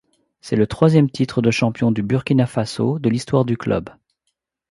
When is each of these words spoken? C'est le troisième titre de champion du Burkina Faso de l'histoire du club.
C'est 0.39 0.55
le 0.55 0.65
troisième 0.65 1.11
titre 1.11 1.43
de 1.43 1.51
champion 1.51 1.91
du 1.91 2.01
Burkina 2.01 2.47
Faso 2.47 2.97
de 2.97 3.07
l'histoire 3.07 3.45
du 3.45 3.55
club. 3.55 3.89